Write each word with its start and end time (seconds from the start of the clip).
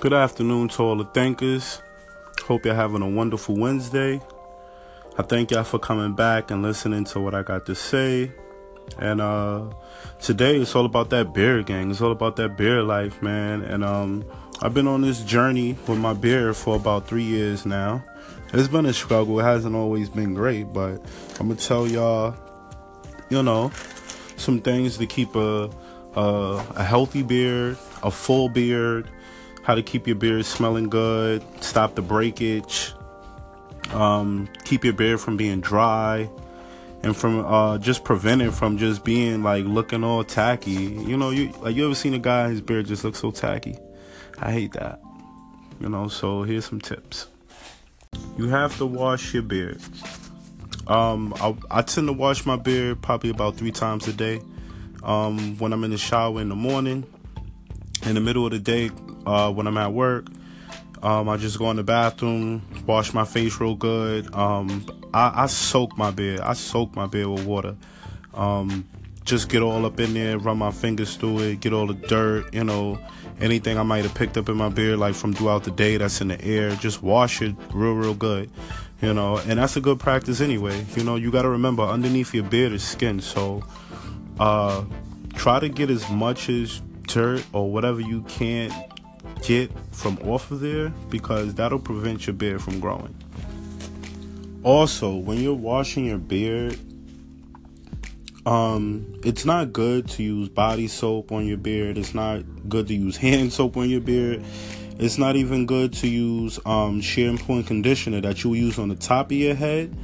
Good 0.00 0.14
afternoon 0.14 0.68
to 0.68 0.82
all 0.82 0.96
the 0.96 1.04
thinkers. 1.04 1.82
Hope 2.44 2.64
you're 2.64 2.74
having 2.74 3.02
a 3.02 3.06
wonderful 3.06 3.54
Wednesday. 3.54 4.18
I 5.18 5.22
thank 5.22 5.50
y'all 5.50 5.62
for 5.62 5.78
coming 5.78 6.14
back 6.14 6.50
and 6.50 6.62
listening 6.62 7.04
to 7.04 7.20
what 7.20 7.34
I 7.34 7.42
got 7.42 7.66
to 7.66 7.74
say. 7.74 8.32
And 8.98 9.20
uh 9.20 9.66
today 10.18 10.56
it's 10.56 10.74
all 10.74 10.86
about 10.86 11.10
that 11.10 11.34
beer 11.34 11.62
gang. 11.62 11.90
It's 11.90 12.00
all 12.00 12.12
about 12.12 12.36
that 12.36 12.56
beer 12.56 12.82
life, 12.82 13.20
man. 13.20 13.60
And 13.60 13.84
um 13.84 14.24
I've 14.62 14.72
been 14.72 14.86
on 14.86 15.02
this 15.02 15.20
journey 15.20 15.76
with 15.86 15.98
my 15.98 16.14
beer 16.14 16.54
for 16.54 16.76
about 16.76 17.06
three 17.06 17.22
years 17.22 17.66
now. 17.66 18.02
It's 18.54 18.68
been 18.68 18.86
a 18.86 18.94
struggle. 18.94 19.38
It 19.38 19.42
hasn't 19.42 19.76
always 19.76 20.08
been 20.08 20.32
great, 20.32 20.72
but 20.72 21.04
I'm 21.38 21.48
gonna 21.48 21.56
tell 21.56 21.86
y'all, 21.86 22.34
you 23.28 23.42
know, 23.42 23.70
some 24.38 24.62
things 24.62 24.96
to 24.96 25.06
keep 25.06 25.36
a 25.36 25.68
a, 26.16 26.64
a 26.76 26.84
healthy 26.84 27.22
beard, 27.22 27.76
a 28.02 28.10
full 28.10 28.48
beard, 28.48 29.06
how 29.70 29.76
to 29.76 29.82
keep 29.84 30.04
your 30.08 30.16
beard 30.16 30.44
smelling 30.44 30.88
good, 30.88 31.44
stop 31.62 31.94
the 31.94 32.02
breakage, 32.02 32.92
um, 33.92 34.48
keep 34.64 34.82
your 34.82 34.92
beard 34.92 35.20
from 35.20 35.36
being 35.36 35.60
dry, 35.60 36.28
and 37.04 37.16
from 37.16 37.46
uh, 37.46 37.78
just 37.78 38.02
prevent 38.02 38.42
it 38.42 38.50
from 38.50 38.78
just 38.78 39.04
being 39.04 39.44
like 39.44 39.64
looking 39.64 40.02
all 40.02 40.24
tacky. 40.24 40.72
You 40.72 41.16
know, 41.16 41.30
you 41.30 41.52
like 41.60 41.76
you 41.76 41.84
ever 41.84 41.94
seen 41.94 42.14
a 42.14 42.18
guy 42.18 42.48
his 42.48 42.60
beard 42.60 42.86
just 42.86 43.04
looks 43.04 43.20
so 43.20 43.30
tacky? 43.30 43.76
I 44.40 44.50
hate 44.50 44.72
that. 44.72 45.00
You 45.78 45.88
know, 45.88 46.08
so 46.08 46.42
here's 46.42 46.64
some 46.64 46.80
tips. 46.80 47.28
You 48.36 48.48
have 48.48 48.76
to 48.78 48.86
wash 48.86 49.32
your 49.32 49.44
beard. 49.44 49.80
Um, 50.88 51.32
I, 51.36 51.54
I 51.70 51.82
tend 51.82 52.08
to 52.08 52.12
wash 52.12 52.44
my 52.44 52.56
beard 52.56 53.02
probably 53.02 53.30
about 53.30 53.54
three 53.54 53.70
times 53.70 54.08
a 54.08 54.12
day. 54.12 54.40
Um, 55.04 55.56
when 55.58 55.72
I'm 55.72 55.84
in 55.84 55.92
the 55.92 55.96
shower 55.96 56.40
in 56.40 56.48
the 56.48 56.56
morning, 56.56 57.06
in 58.06 58.14
the 58.14 58.20
middle 58.20 58.44
of 58.44 58.52
the 58.52 58.58
day, 58.58 58.90
uh, 59.26 59.52
when 59.52 59.66
I'm 59.66 59.76
at 59.76 59.92
work, 59.92 60.26
um, 61.02 61.28
I 61.28 61.36
just 61.36 61.58
go 61.58 61.70
in 61.70 61.76
the 61.76 61.82
bathroom, 61.82 62.62
wash 62.86 63.14
my 63.14 63.24
face 63.24 63.58
real 63.60 63.74
good. 63.74 64.34
Um, 64.34 64.84
I, 65.14 65.44
I, 65.44 65.46
soak 65.46 65.96
my 65.96 66.10
beard. 66.10 66.40
I 66.40 66.52
soak 66.52 66.94
my 66.94 67.06
beard 67.06 67.28
with 67.28 67.46
water. 67.46 67.76
Um, 68.34 68.86
just 69.24 69.48
get 69.48 69.62
all 69.62 69.86
up 69.86 69.98
in 69.98 70.14
there, 70.14 70.38
run 70.38 70.58
my 70.58 70.70
fingers 70.70 71.16
through 71.16 71.38
it, 71.40 71.60
get 71.60 71.72
all 71.72 71.86
the 71.86 71.94
dirt, 71.94 72.52
you 72.52 72.64
know, 72.64 72.98
anything 73.40 73.78
I 73.78 73.82
might 73.82 74.04
have 74.04 74.14
picked 74.14 74.36
up 74.36 74.48
in 74.48 74.56
my 74.56 74.68
beard, 74.68 74.98
like 74.98 75.14
from 75.14 75.32
throughout 75.32 75.64
the 75.64 75.70
day 75.70 75.96
that's 75.96 76.20
in 76.20 76.28
the 76.28 76.42
air. 76.44 76.70
Just 76.76 77.02
wash 77.02 77.40
it 77.40 77.54
real, 77.72 77.94
real 77.94 78.14
good, 78.14 78.50
you 79.00 79.14
know. 79.14 79.38
And 79.38 79.58
that's 79.58 79.76
a 79.76 79.80
good 79.80 80.00
practice 80.00 80.40
anyway. 80.40 80.84
You 80.96 81.04
know, 81.04 81.16
you 81.16 81.30
got 81.30 81.42
to 81.42 81.48
remember 81.48 81.82
underneath 81.82 82.34
your 82.34 82.44
beard 82.44 82.72
is 82.72 82.82
skin, 82.82 83.20
so 83.20 83.62
uh, 84.38 84.84
try 85.34 85.60
to 85.60 85.68
get 85.68 85.90
as 85.90 86.08
much 86.10 86.48
as 86.48 86.82
dirt 87.12 87.44
or 87.52 87.70
whatever 87.70 88.00
you 88.00 88.22
can't 88.22 88.72
get 89.42 89.70
from 89.92 90.18
off 90.24 90.50
of 90.50 90.60
there 90.60 90.90
because 91.08 91.54
that'll 91.54 91.78
prevent 91.78 92.26
your 92.26 92.34
beard 92.34 92.62
from 92.62 92.80
growing. 92.80 93.14
Also, 94.62 95.16
when 95.16 95.38
you're 95.38 95.54
washing 95.54 96.06
your 96.06 96.18
beard, 96.18 96.78
um, 98.46 99.20
it's 99.24 99.44
not 99.44 99.72
good 99.72 100.08
to 100.10 100.22
use 100.22 100.48
body 100.48 100.88
soap 100.88 101.32
on 101.32 101.46
your 101.46 101.56
beard. 101.56 101.98
It's 101.98 102.14
not 102.14 102.42
good 102.68 102.88
to 102.88 102.94
use 102.94 103.16
hand 103.18 103.52
soap 103.52 103.76
on 103.76 103.88
your 103.88 104.00
beard. 104.00 104.44
It's 104.98 105.16
not 105.16 105.36
even 105.36 105.64
good 105.64 105.94
to 105.94 106.08
use 106.08 106.58
um, 106.66 107.00
shampoo 107.00 107.54
and 107.54 107.66
conditioner 107.66 108.20
that 108.20 108.44
you 108.44 108.52
use 108.54 108.78
on 108.78 108.88
the 108.88 108.96
top 108.96 109.26
of 109.26 109.32
your 109.32 109.54
head 109.54 109.96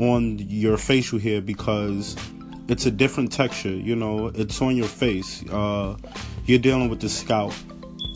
on 0.00 0.38
your 0.38 0.76
facial 0.76 1.20
hair 1.20 1.40
because 1.40 2.16
it's 2.68 2.86
a 2.86 2.90
different 2.90 3.32
texture. 3.32 3.70
You 3.70 3.96
know, 3.96 4.28
it's 4.28 4.60
on 4.62 4.76
your 4.76 4.88
face. 4.88 5.44
Uh, 5.48 5.96
you're 6.46 6.58
dealing 6.58 6.88
with 6.88 7.00
the 7.00 7.08
scalp, 7.08 7.52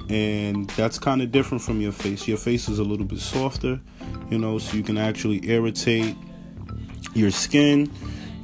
and 0.08 0.68
that's 0.70 0.98
kind 0.98 1.22
of 1.22 1.32
different 1.32 1.62
from 1.62 1.80
your 1.80 1.92
face. 1.92 2.26
Your 2.26 2.38
face 2.38 2.68
is 2.68 2.78
a 2.78 2.84
little 2.84 3.06
bit 3.06 3.20
softer, 3.20 3.80
you 4.30 4.38
know, 4.38 4.58
so 4.58 4.76
you 4.76 4.82
can 4.82 4.98
actually 4.98 5.46
irritate 5.48 6.16
your 7.14 7.30
skin. 7.30 7.90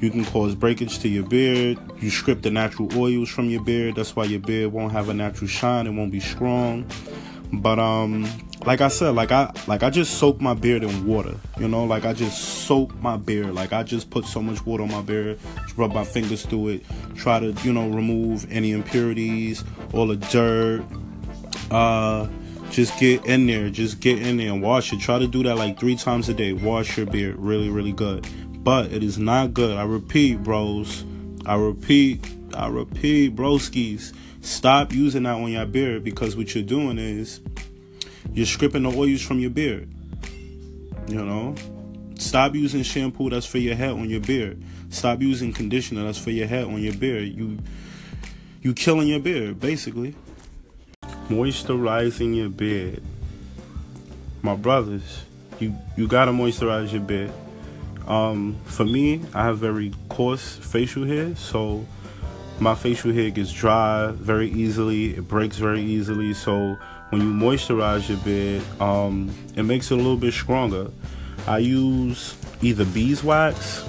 You 0.00 0.10
can 0.10 0.24
cause 0.24 0.56
breakage 0.56 0.98
to 1.00 1.08
your 1.08 1.22
beard. 1.22 1.78
You 2.00 2.10
strip 2.10 2.42
the 2.42 2.50
natural 2.50 2.88
oils 2.98 3.28
from 3.28 3.48
your 3.48 3.62
beard. 3.62 3.94
That's 3.94 4.16
why 4.16 4.24
your 4.24 4.40
beard 4.40 4.72
won't 4.72 4.90
have 4.90 5.08
a 5.08 5.14
natural 5.14 5.46
shine. 5.46 5.86
It 5.86 5.90
won't 5.90 6.10
be 6.10 6.18
strong. 6.18 6.90
But 7.52 7.78
um, 7.78 8.26
like 8.64 8.80
I 8.80 8.88
said, 8.88 9.10
like 9.10 9.30
I 9.30 9.52
like 9.66 9.82
I 9.82 9.90
just 9.90 10.14
soak 10.18 10.40
my 10.40 10.54
beard 10.54 10.82
in 10.82 11.06
water. 11.06 11.34
You 11.58 11.68
know, 11.68 11.84
like 11.84 12.04
I 12.04 12.12
just 12.12 12.66
soak 12.66 12.94
my 13.00 13.16
beard. 13.16 13.54
Like 13.54 13.72
I 13.72 13.82
just 13.82 14.10
put 14.10 14.24
so 14.24 14.40
much 14.40 14.64
water 14.64 14.84
on 14.84 14.90
my 14.90 15.02
beard, 15.02 15.38
rub 15.76 15.92
my 15.92 16.04
fingers 16.04 16.46
through 16.46 16.68
it, 16.68 16.84
try 17.14 17.40
to 17.40 17.52
you 17.62 17.72
know 17.72 17.88
remove 17.88 18.50
any 18.50 18.72
impurities, 18.72 19.64
all 19.92 20.06
the 20.06 20.16
dirt. 20.16 20.84
Uh, 21.70 22.26
just 22.70 22.98
get 22.98 23.24
in 23.26 23.46
there, 23.46 23.68
just 23.68 24.00
get 24.00 24.20
in 24.22 24.38
there 24.38 24.50
and 24.52 24.62
wash 24.62 24.92
it. 24.92 25.00
Try 25.00 25.18
to 25.18 25.26
do 25.26 25.42
that 25.42 25.56
like 25.56 25.78
three 25.78 25.96
times 25.96 26.28
a 26.30 26.34
day. 26.34 26.54
Wash 26.54 26.96
your 26.96 27.06
beard 27.06 27.36
really, 27.36 27.68
really 27.68 27.92
good. 27.92 28.26
But 28.64 28.92
it 28.92 29.02
is 29.02 29.18
not 29.18 29.52
good. 29.52 29.76
I 29.76 29.84
repeat, 29.84 30.42
bros. 30.42 31.04
I 31.44 31.56
repeat. 31.56 32.24
I 32.54 32.68
repeat, 32.68 33.36
broskies. 33.36 34.12
Stop 34.40 34.92
using 34.92 35.22
that 35.24 35.34
on 35.34 35.52
your 35.52 35.66
beard 35.66 36.04
because 36.04 36.36
what 36.36 36.54
you're 36.54 36.64
doing 36.64 36.98
is 36.98 37.40
you're 38.32 38.46
stripping 38.46 38.82
the 38.82 38.90
oils 38.90 39.22
from 39.22 39.38
your 39.38 39.50
beard. 39.50 39.88
You 41.08 41.24
know? 41.24 41.54
Stop 42.18 42.54
using 42.54 42.82
shampoo 42.82 43.30
that's 43.30 43.46
for 43.46 43.58
your 43.58 43.74
head 43.74 43.90
on 43.90 44.08
your 44.08 44.20
beard. 44.20 44.62
Stop 44.90 45.20
using 45.20 45.52
conditioner 45.52 46.04
that's 46.04 46.18
for 46.18 46.30
your 46.30 46.46
head 46.46 46.64
on 46.64 46.80
your 46.80 46.94
beard. 46.94 47.28
You 47.28 47.58
you 48.62 48.74
killing 48.74 49.08
your 49.08 49.18
beard, 49.18 49.58
basically. 49.58 50.14
Moisturizing 51.28 52.36
your 52.36 52.48
beard. 52.48 53.02
My 54.42 54.54
brothers, 54.54 55.24
you 55.58 55.74
you 55.96 56.06
gotta 56.06 56.30
moisturize 56.30 56.92
your 56.92 57.00
beard. 57.00 57.32
Um, 58.06 58.56
for 58.64 58.84
me, 58.84 59.22
I 59.34 59.44
have 59.44 59.58
very 59.58 59.92
coarse 60.08 60.56
facial 60.56 61.04
hair, 61.04 61.34
so 61.36 61.86
my 62.62 62.74
facial 62.74 63.12
hair 63.12 63.30
gets 63.30 63.52
dry 63.52 64.12
very 64.12 64.50
easily. 64.50 65.16
It 65.16 65.26
breaks 65.26 65.56
very 65.56 65.82
easily. 65.82 66.32
So 66.34 66.78
when 67.10 67.20
you 67.20 67.32
moisturize 67.32 68.08
your 68.08 68.18
beard, 68.18 68.62
um, 68.80 69.34
it 69.56 69.64
makes 69.64 69.90
it 69.90 69.94
a 69.94 69.96
little 69.96 70.16
bit 70.16 70.32
stronger. 70.32 70.90
I 71.46 71.58
use 71.58 72.36
either 72.62 72.84
beeswax, 72.84 73.84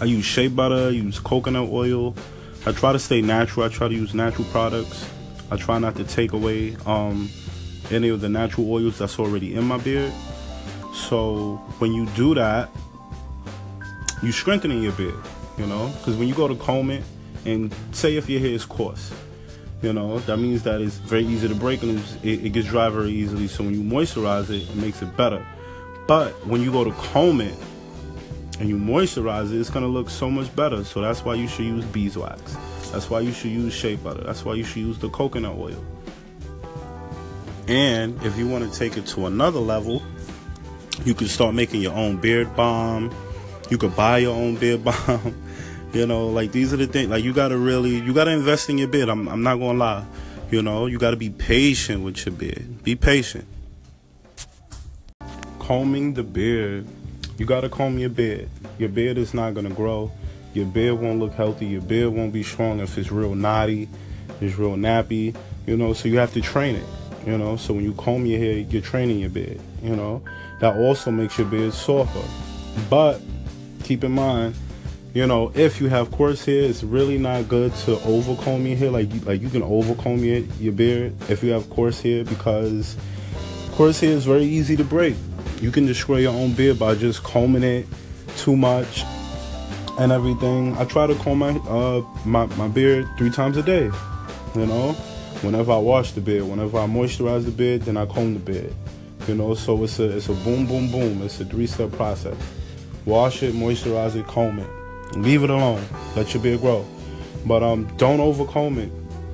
I 0.00 0.04
use 0.06 0.24
shea 0.24 0.48
butter, 0.48 0.88
I 0.88 0.90
use 0.90 1.18
coconut 1.18 1.68
oil. 1.70 2.14
I 2.64 2.72
try 2.72 2.92
to 2.92 2.98
stay 2.98 3.22
natural. 3.22 3.64
I 3.64 3.68
try 3.68 3.86
to 3.86 3.94
use 3.94 4.12
natural 4.12 4.48
products. 4.48 5.08
I 5.52 5.56
try 5.56 5.78
not 5.78 5.94
to 5.96 6.04
take 6.04 6.32
away 6.32 6.76
um, 6.84 7.30
any 7.90 8.08
of 8.08 8.20
the 8.20 8.28
natural 8.28 8.72
oils 8.72 8.98
that's 8.98 9.20
already 9.20 9.54
in 9.54 9.64
my 9.64 9.78
beard. 9.78 10.12
So 10.92 11.56
when 11.78 11.92
you 11.92 12.06
do 12.16 12.34
that, 12.34 12.70
you 14.22 14.32
strengthening 14.32 14.82
your 14.82 14.92
beard, 14.92 15.14
you 15.58 15.66
know, 15.66 15.92
because 15.98 16.16
when 16.16 16.26
you 16.26 16.34
go 16.34 16.48
to 16.48 16.56
comb 16.56 16.90
it, 16.90 17.04
and 17.46 17.74
say 17.92 18.16
if 18.16 18.28
your 18.28 18.40
hair 18.40 18.50
is 18.50 18.64
coarse, 18.64 19.12
you 19.82 19.92
know, 19.92 20.18
that 20.20 20.38
means 20.38 20.62
that 20.64 20.80
it's 20.80 20.96
very 20.96 21.24
easy 21.24 21.48
to 21.48 21.54
break 21.54 21.82
and 21.82 21.98
it, 22.22 22.46
it 22.46 22.52
gets 22.52 22.66
dry 22.66 22.88
very 22.88 23.10
easily. 23.10 23.46
So 23.46 23.64
when 23.64 23.74
you 23.74 23.82
moisturize 23.82 24.50
it, 24.50 24.68
it 24.68 24.76
makes 24.76 25.02
it 25.02 25.16
better. 25.16 25.46
But 26.06 26.32
when 26.46 26.62
you 26.62 26.72
go 26.72 26.84
to 26.84 26.92
comb 26.92 27.40
it 27.40 27.54
and 28.58 28.68
you 28.68 28.76
moisturize 28.76 29.52
it, 29.52 29.60
it's 29.60 29.70
gonna 29.70 29.86
look 29.86 30.10
so 30.10 30.30
much 30.30 30.54
better. 30.56 30.82
So 30.84 31.00
that's 31.00 31.24
why 31.24 31.34
you 31.34 31.46
should 31.46 31.66
use 31.66 31.84
beeswax. 31.86 32.56
That's 32.92 33.10
why 33.10 33.20
you 33.20 33.32
should 33.32 33.50
use 33.50 33.74
shea 33.74 33.96
butter. 33.96 34.22
That's 34.22 34.44
why 34.44 34.54
you 34.54 34.64
should 34.64 34.82
use 34.82 34.98
the 34.98 35.10
coconut 35.10 35.56
oil. 35.56 35.84
And 37.68 38.22
if 38.22 38.38
you 38.38 38.46
want 38.48 38.70
to 38.70 38.78
take 38.78 38.96
it 38.96 39.06
to 39.08 39.26
another 39.26 39.58
level, 39.58 40.02
you 41.04 41.14
can 41.14 41.26
start 41.26 41.54
making 41.54 41.82
your 41.82 41.94
own 41.94 42.16
beard 42.16 42.54
balm. 42.56 43.14
You 43.70 43.78
could 43.78 43.94
buy 43.96 44.18
your 44.18 44.34
own 44.34 44.56
beard 44.56 44.84
balm. 45.06 45.34
You 45.96 46.06
know, 46.06 46.26
like 46.26 46.52
these 46.52 46.74
are 46.74 46.76
the 46.76 46.86
things. 46.86 47.08
Like 47.08 47.24
you 47.24 47.32
gotta 47.32 47.56
really, 47.56 47.96
you 47.96 48.12
gotta 48.12 48.30
invest 48.30 48.68
in 48.68 48.76
your 48.76 48.86
beard. 48.86 49.08
I'm, 49.08 49.26
I'm 49.30 49.42
not 49.42 49.56
gonna 49.56 49.78
lie. 49.78 50.04
You 50.50 50.60
know, 50.60 50.84
you 50.84 50.98
gotta 50.98 51.16
be 51.16 51.30
patient 51.30 52.02
with 52.02 52.26
your 52.26 52.34
beard. 52.34 52.82
Be 52.82 52.94
patient. 52.96 53.46
Combing 55.58 56.12
the 56.12 56.22
beard. 56.22 56.86
You 57.38 57.46
gotta 57.46 57.70
comb 57.70 57.98
your 57.98 58.10
beard. 58.10 58.50
Your 58.76 58.90
beard 58.90 59.16
is 59.16 59.32
not 59.32 59.54
gonna 59.54 59.70
grow. 59.70 60.12
Your 60.52 60.66
beard 60.66 61.00
won't 61.00 61.18
look 61.18 61.32
healthy. 61.32 61.64
Your 61.64 61.80
beard 61.80 62.12
won't 62.12 62.34
be 62.34 62.42
strong 62.42 62.80
if 62.80 62.98
it's 62.98 63.10
real 63.10 63.34
knotty, 63.34 63.88
it's 64.42 64.58
real 64.58 64.76
nappy. 64.76 65.34
You 65.66 65.78
know, 65.78 65.94
so 65.94 66.08
you 66.08 66.18
have 66.18 66.34
to 66.34 66.42
train 66.42 66.76
it. 66.76 66.86
You 67.24 67.38
know, 67.38 67.56
so 67.56 67.72
when 67.72 67.84
you 67.84 67.94
comb 67.94 68.26
your 68.26 68.38
hair, 68.38 68.58
you're 68.58 68.82
training 68.82 69.20
your 69.20 69.30
beard. 69.30 69.58
You 69.82 69.96
know, 69.96 70.22
that 70.60 70.76
also 70.76 71.10
makes 71.10 71.38
your 71.38 71.46
beard 71.46 71.72
softer. 71.72 72.20
But 72.90 73.22
keep 73.82 74.04
in 74.04 74.12
mind, 74.12 74.56
you 75.16 75.26
know, 75.26 75.50
if 75.54 75.80
you 75.80 75.88
have 75.88 76.10
coarse 76.10 76.44
hair, 76.44 76.64
it's 76.64 76.84
really 76.84 77.16
not 77.16 77.48
good 77.48 77.74
to 77.74 77.96
overcomb 77.96 78.68
your 78.68 78.76
hair. 78.76 78.90
Like, 78.90 79.08
like 79.24 79.40
you 79.40 79.48
can 79.48 79.62
overcomb 79.62 80.22
your, 80.22 80.40
your 80.60 80.74
beard 80.74 81.14
if 81.30 81.42
you 81.42 81.52
have 81.52 81.70
coarse 81.70 82.02
hair 82.02 82.22
because 82.22 82.98
coarse 83.72 83.98
hair 83.98 84.10
is 84.10 84.26
very 84.26 84.44
easy 84.44 84.76
to 84.76 84.84
break. 84.84 85.16
You 85.58 85.70
can 85.70 85.86
destroy 85.86 86.18
your 86.18 86.34
own 86.34 86.52
beard 86.52 86.78
by 86.78 86.96
just 86.96 87.22
combing 87.22 87.62
it 87.62 87.86
too 88.36 88.58
much 88.58 89.04
and 89.98 90.12
everything. 90.12 90.76
I 90.76 90.84
try 90.84 91.06
to 91.06 91.14
comb 91.14 91.38
my 91.38 91.52
uh 91.60 92.04
my, 92.26 92.44
my 92.56 92.68
beard 92.68 93.08
three 93.16 93.30
times 93.30 93.56
a 93.56 93.62
day. 93.62 93.90
You 94.54 94.66
know, 94.66 94.92
whenever 95.40 95.72
I 95.72 95.78
wash 95.78 96.12
the 96.12 96.20
beard, 96.20 96.44
whenever 96.44 96.78
I 96.78 96.86
moisturize 96.86 97.46
the 97.46 97.52
beard, 97.52 97.82
then 97.82 97.96
I 97.96 98.04
comb 98.04 98.34
the 98.34 98.40
beard. 98.40 98.74
You 99.26 99.34
know, 99.34 99.54
so 99.54 99.82
it's 99.82 99.98
a 99.98 100.14
it's 100.14 100.28
a 100.28 100.34
boom 100.34 100.66
boom 100.66 100.90
boom. 100.90 101.22
It's 101.22 101.40
a 101.40 101.46
three 101.46 101.66
step 101.66 101.90
process. 101.92 102.36
Wash 103.06 103.42
it, 103.42 103.54
moisturize 103.54 104.14
it, 104.14 104.26
comb 104.26 104.58
it. 104.58 104.68
Leave 105.14 105.42
it 105.44 105.50
alone. 105.50 105.84
Let 106.14 106.34
your 106.34 106.42
beard 106.42 106.60
grow. 106.60 106.86
But 107.44 107.62
um 107.62 107.86
don't 107.96 108.18
overcomb 108.20 108.78
it. 108.78 108.92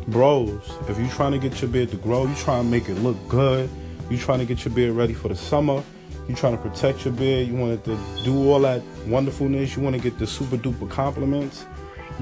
Bros, 0.08 0.60
if 0.88 0.98
you're 0.98 1.08
trying 1.08 1.32
to 1.32 1.38
get 1.38 1.62
your 1.62 1.70
beard 1.70 1.90
to 1.90 1.96
grow, 1.96 2.26
you 2.26 2.34
trying 2.34 2.64
to 2.64 2.70
make 2.70 2.88
it 2.88 2.94
look 2.96 3.16
good, 3.28 3.70
you 4.10 4.18
trying 4.18 4.40
to 4.40 4.44
get 4.44 4.64
your 4.64 4.74
beard 4.74 4.94
ready 4.94 5.14
for 5.14 5.28
the 5.28 5.36
summer, 5.36 5.82
you 6.28 6.34
trying 6.34 6.56
to 6.56 6.62
protect 6.62 7.04
your 7.04 7.14
beard, 7.14 7.46
you 7.46 7.54
want 7.54 7.72
it 7.72 7.84
to 7.84 7.96
do 8.24 8.50
all 8.50 8.60
that 8.60 8.82
wonderfulness, 9.06 9.76
you 9.76 9.82
want 9.82 9.94
to 9.94 10.02
get 10.02 10.18
the 10.18 10.26
super 10.26 10.56
duper 10.56 10.90
compliments, 10.90 11.66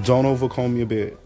don't 0.05 0.27
overcomb 0.27 0.77
your 0.77 0.87
beard. 0.87 1.17